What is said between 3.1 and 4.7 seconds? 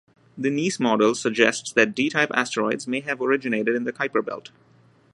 originated in the Kuiper belt.